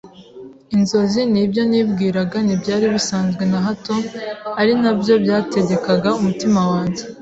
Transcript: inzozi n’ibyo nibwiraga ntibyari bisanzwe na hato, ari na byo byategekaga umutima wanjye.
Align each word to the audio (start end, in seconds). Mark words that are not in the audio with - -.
inzozi 0.75 1.21
n’ibyo 1.33 1.61
nibwiraga 1.69 2.37
ntibyari 2.41 2.85
bisanzwe 2.95 3.43
na 3.51 3.59
hato, 3.65 3.95
ari 4.59 4.73
na 4.81 4.91
byo 4.99 5.13
byategekaga 5.23 6.09
umutima 6.19 6.59
wanjye. 6.71 7.03